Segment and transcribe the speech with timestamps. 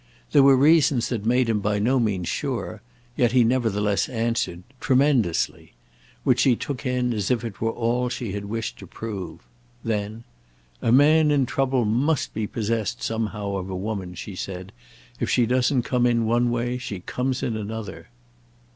[0.31, 2.81] There were reasons that made him by no means sure,
[3.15, 5.73] yet he nevertheless answered "Tremendously";
[6.23, 9.41] which she took in as if it were all she had wished to prove.
[9.83, 10.23] Then,
[10.81, 14.71] "A man in trouble must be possessed somehow of a woman," she said;
[15.19, 18.09] "if she doesn't come in one way she comes in another."